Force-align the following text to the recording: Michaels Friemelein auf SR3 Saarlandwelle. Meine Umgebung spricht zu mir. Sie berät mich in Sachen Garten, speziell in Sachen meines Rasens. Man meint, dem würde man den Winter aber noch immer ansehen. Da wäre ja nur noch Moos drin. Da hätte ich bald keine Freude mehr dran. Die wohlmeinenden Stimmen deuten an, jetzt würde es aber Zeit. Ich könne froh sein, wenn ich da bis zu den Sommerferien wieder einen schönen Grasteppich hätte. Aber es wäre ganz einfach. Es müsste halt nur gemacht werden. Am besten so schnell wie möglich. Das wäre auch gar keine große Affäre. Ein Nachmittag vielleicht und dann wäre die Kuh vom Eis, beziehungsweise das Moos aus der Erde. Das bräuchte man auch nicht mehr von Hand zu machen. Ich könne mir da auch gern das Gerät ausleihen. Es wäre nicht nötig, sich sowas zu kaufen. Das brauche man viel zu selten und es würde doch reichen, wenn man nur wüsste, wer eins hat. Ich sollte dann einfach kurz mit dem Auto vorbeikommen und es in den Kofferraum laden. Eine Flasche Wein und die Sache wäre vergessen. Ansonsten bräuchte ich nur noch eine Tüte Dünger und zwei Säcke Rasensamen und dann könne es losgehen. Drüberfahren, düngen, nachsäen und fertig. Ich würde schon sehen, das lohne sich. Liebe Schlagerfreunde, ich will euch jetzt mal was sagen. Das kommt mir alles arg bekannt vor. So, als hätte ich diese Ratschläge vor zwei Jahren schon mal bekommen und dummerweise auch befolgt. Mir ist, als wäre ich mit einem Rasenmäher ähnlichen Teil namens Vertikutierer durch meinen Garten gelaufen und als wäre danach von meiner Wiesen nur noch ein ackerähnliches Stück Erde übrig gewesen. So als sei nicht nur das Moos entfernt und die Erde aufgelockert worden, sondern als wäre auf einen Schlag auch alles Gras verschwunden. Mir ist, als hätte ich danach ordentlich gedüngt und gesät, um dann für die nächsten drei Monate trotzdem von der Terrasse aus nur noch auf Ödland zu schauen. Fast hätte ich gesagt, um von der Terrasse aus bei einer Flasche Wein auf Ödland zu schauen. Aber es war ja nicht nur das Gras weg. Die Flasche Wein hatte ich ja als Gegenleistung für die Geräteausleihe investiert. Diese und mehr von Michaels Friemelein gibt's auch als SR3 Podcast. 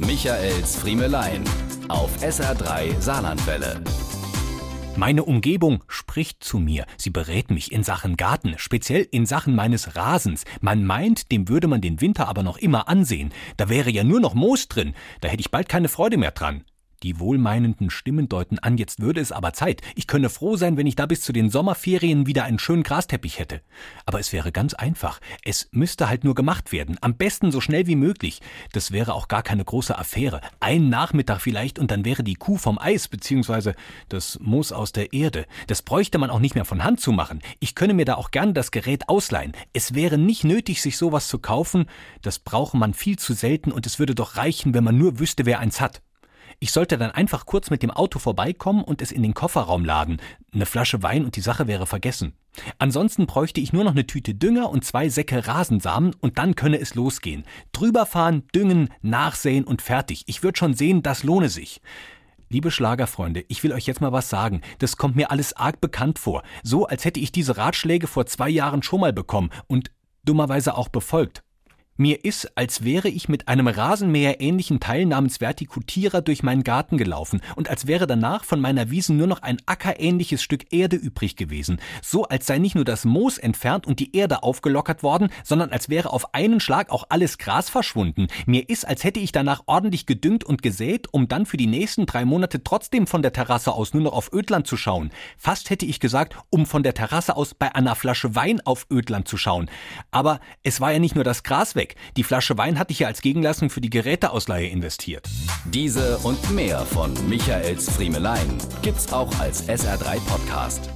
Michaels 0.00 0.76
Friemelein 0.76 1.42
auf 1.88 2.22
SR3 2.22 3.00
Saarlandwelle. 3.00 3.82
Meine 4.94 5.24
Umgebung 5.24 5.82
spricht 5.88 6.44
zu 6.44 6.60
mir. 6.60 6.86
Sie 6.96 7.10
berät 7.10 7.50
mich 7.50 7.72
in 7.72 7.82
Sachen 7.82 8.16
Garten, 8.16 8.54
speziell 8.58 9.08
in 9.10 9.26
Sachen 9.26 9.56
meines 9.56 9.96
Rasens. 9.96 10.44
Man 10.60 10.84
meint, 10.84 11.32
dem 11.32 11.48
würde 11.48 11.66
man 11.66 11.80
den 11.80 12.00
Winter 12.00 12.28
aber 12.28 12.44
noch 12.44 12.58
immer 12.58 12.88
ansehen. 12.88 13.32
Da 13.56 13.68
wäre 13.68 13.90
ja 13.90 14.04
nur 14.04 14.20
noch 14.20 14.34
Moos 14.34 14.68
drin. 14.68 14.94
Da 15.20 15.26
hätte 15.26 15.40
ich 15.40 15.50
bald 15.50 15.68
keine 15.68 15.88
Freude 15.88 16.16
mehr 16.16 16.30
dran. 16.30 16.64
Die 17.04 17.20
wohlmeinenden 17.20 17.90
Stimmen 17.90 18.28
deuten 18.28 18.58
an, 18.58 18.76
jetzt 18.76 19.00
würde 19.00 19.20
es 19.20 19.30
aber 19.30 19.52
Zeit. 19.52 19.82
Ich 19.94 20.08
könne 20.08 20.28
froh 20.28 20.56
sein, 20.56 20.76
wenn 20.76 20.86
ich 20.86 20.96
da 20.96 21.06
bis 21.06 21.20
zu 21.20 21.32
den 21.32 21.48
Sommerferien 21.48 22.26
wieder 22.26 22.42
einen 22.42 22.58
schönen 22.58 22.82
Grasteppich 22.82 23.38
hätte. 23.38 23.60
Aber 24.04 24.18
es 24.18 24.32
wäre 24.32 24.50
ganz 24.50 24.74
einfach. 24.74 25.20
Es 25.44 25.68
müsste 25.70 26.08
halt 26.08 26.24
nur 26.24 26.34
gemacht 26.34 26.72
werden. 26.72 26.96
Am 27.00 27.16
besten 27.16 27.52
so 27.52 27.60
schnell 27.60 27.86
wie 27.86 27.94
möglich. 27.94 28.40
Das 28.72 28.90
wäre 28.90 29.14
auch 29.14 29.28
gar 29.28 29.44
keine 29.44 29.64
große 29.64 29.96
Affäre. 29.96 30.40
Ein 30.58 30.88
Nachmittag 30.88 31.40
vielleicht 31.40 31.78
und 31.78 31.92
dann 31.92 32.04
wäre 32.04 32.24
die 32.24 32.34
Kuh 32.34 32.56
vom 32.56 32.80
Eis, 32.80 33.06
beziehungsweise 33.06 33.74
das 34.08 34.40
Moos 34.40 34.72
aus 34.72 34.90
der 34.90 35.12
Erde. 35.12 35.46
Das 35.68 35.82
bräuchte 35.82 36.18
man 36.18 36.30
auch 36.30 36.40
nicht 36.40 36.56
mehr 36.56 36.64
von 36.64 36.82
Hand 36.82 37.00
zu 37.00 37.12
machen. 37.12 37.40
Ich 37.60 37.76
könne 37.76 37.94
mir 37.94 38.06
da 38.06 38.14
auch 38.14 38.32
gern 38.32 38.54
das 38.54 38.72
Gerät 38.72 39.08
ausleihen. 39.08 39.52
Es 39.72 39.94
wäre 39.94 40.18
nicht 40.18 40.42
nötig, 40.42 40.82
sich 40.82 40.96
sowas 40.96 41.28
zu 41.28 41.38
kaufen. 41.38 41.86
Das 42.22 42.40
brauche 42.40 42.76
man 42.76 42.92
viel 42.92 43.18
zu 43.18 43.34
selten 43.34 43.70
und 43.70 43.86
es 43.86 44.00
würde 44.00 44.16
doch 44.16 44.36
reichen, 44.36 44.74
wenn 44.74 44.82
man 44.84 44.98
nur 44.98 45.20
wüsste, 45.20 45.46
wer 45.46 45.60
eins 45.60 45.80
hat. 45.80 46.02
Ich 46.60 46.72
sollte 46.72 46.98
dann 46.98 47.12
einfach 47.12 47.46
kurz 47.46 47.70
mit 47.70 47.84
dem 47.84 47.92
Auto 47.92 48.18
vorbeikommen 48.18 48.82
und 48.82 49.00
es 49.00 49.12
in 49.12 49.22
den 49.22 49.32
Kofferraum 49.32 49.84
laden. 49.84 50.20
Eine 50.52 50.66
Flasche 50.66 51.04
Wein 51.04 51.24
und 51.24 51.36
die 51.36 51.40
Sache 51.40 51.68
wäre 51.68 51.86
vergessen. 51.86 52.32
Ansonsten 52.78 53.26
bräuchte 53.26 53.60
ich 53.60 53.72
nur 53.72 53.84
noch 53.84 53.92
eine 53.92 54.08
Tüte 54.08 54.34
Dünger 54.34 54.68
und 54.70 54.84
zwei 54.84 55.08
Säcke 55.08 55.46
Rasensamen 55.46 56.16
und 56.20 56.38
dann 56.38 56.56
könne 56.56 56.80
es 56.80 56.96
losgehen. 56.96 57.44
Drüberfahren, 57.70 58.42
düngen, 58.52 58.88
nachsäen 59.02 59.64
und 59.64 59.82
fertig. 59.82 60.24
Ich 60.26 60.42
würde 60.42 60.58
schon 60.58 60.74
sehen, 60.74 61.04
das 61.04 61.22
lohne 61.22 61.48
sich. 61.48 61.80
Liebe 62.48 62.72
Schlagerfreunde, 62.72 63.44
ich 63.46 63.62
will 63.62 63.72
euch 63.72 63.86
jetzt 63.86 64.00
mal 64.00 64.12
was 64.12 64.28
sagen. 64.28 64.62
Das 64.78 64.96
kommt 64.96 65.14
mir 65.14 65.30
alles 65.30 65.52
arg 65.52 65.80
bekannt 65.80 66.18
vor. 66.18 66.42
So, 66.64 66.86
als 66.86 67.04
hätte 67.04 67.20
ich 67.20 67.30
diese 67.30 67.56
Ratschläge 67.56 68.08
vor 68.08 68.26
zwei 68.26 68.48
Jahren 68.48 68.82
schon 68.82 69.00
mal 69.00 69.12
bekommen 69.12 69.50
und 69.68 69.92
dummerweise 70.24 70.76
auch 70.76 70.88
befolgt. 70.88 71.44
Mir 72.00 72.24
ist, 72.24 72.56
als 72.56 72.84
wäre 72.84 73.08
ich 73.08 73.28
mit 73.28 73.48
einem 73.48 73.66
Rasenmäher 73.66 74.40
ähnlichen 74.40 74.78
Teil 74.78 75.04
namens 75.04 75.40
Vertikutierer 75.40 76.22
durch 76.22 76.44
meinen 76.44 76.62
Garten 76.62 76.96
gelaufen 76.96 77.40
und 77.56 77.68
als 77.68 77.88
wäre 77.88 78.06
danach 78.06 78.44
von 78.44 78.60
meiner 78.60 78.88
Wiesen 78.88 79.16
nur 79.16 79.26
noch 79.26 79.42
ein 79.42 79.56
ackerähnliches 79.66 80.40
Stück 80.40 80.72
Erde 80.72 80.94
übrig 80.94 81.34
gewesen. 81.34 81.80
So 82.00 82.22
als 82.22 82.46
sei 82.46 82.58
nicht 82.58 82.76
nur 82.76 82.84
das 82.84 83.04
Moos 83.04 83.36
entfernt 83.36 83.84
und 83.84 83.98
die 83.98 84.14
Erde 84.14 84.44
aufgelockert 84.44 85.02
worden, 85.02 85.30
sondern 85.42 85.70
als 85.70 85.88
wäre 85.88 86.12
auf 86.12 86.34
einen 86.34 86.60
Schlag 86.60 86.90
auch 86.90 87.02
alles 87.08 87.36
Gras 87.36 87.68
verschwunden. 87.68 88.28
Mir 88.46 88.68
ist, 88.68 88.86
als 88.86 89.02
hätte 89.02 89.18
ich 89.18 89.32
danach 89.32 89.64
ordentlich 89.66 90.06
gedüngt 90.06 90.44
und 90.44 90.62
gesät, 90.62 91.12
um 91.12 91.26
dann 91.26 91.46
für 91.46 91.56
die 91.56 91.66
nächsten 91.66 92.06
drei 92.06 92.24
Monate 92.24 92.62
trotzdem 92.62 93.08
von 93.08 93.22
der 93.22 93.32
Terrasse 93.32 93.72
aus 93.72 93.92
nur 93.92 94.04
noch 94.04 94.12
auf 94.12 94.32
Ödland 94.32 94.68
zu 94.68 94.76
schauen. 94.76 95.10
Fast 95.36 95.68
hätte 95.68 95.84
ich 95.84 95.98
gesagt, 95.98 96.36
um 96.48 96.64
von 96.64 96.84
der 96.84 96.94
Terrasse 96.94 97.34
aus 97.34 97.54
bei 97.54 97.74
einer 97.74 97.96
Flasche 97.96 98.36
Wein 98.36 98.60
auf 98.64 98.86
Ödland 98.88 99.26
zu 99.26 99.36
schauen. 99.36 99.68
Aber 100.12 100.38
es 100.62 100.80
war 100.80 100.92
ja 100.92 101.00
nicht 101.00 101.16
nur 101.16 101.24
das 101.24 101.42
Gras 101.42 101.74
weg. 101.88 101.96
Die 102.16 102.24
Flasche 102.24 102.56
Wein 102.58 102.78
hatte 102.78 102.92
ich 102.92 103.00
ja 103.00 103.08
als 103.08 103.20
Gegenleistung 103.20 103.70
für 103.70 103.80
die 103.80 103.90
Geräteausleihe 103.90 104.68
investiert. 104.68 105.28
Diese 105.64 106.18
und 106.18 106.50
mehr 106.50 106.80
von 106.80 107.12
Michaels 107.28 107.90
Friemelein 107.90 108.58
gibt's 108.82 109.12
auch 109.12 109.38
als 109.38 109.68
SR3 109.68 110.20
Podcast. 110.26 110.90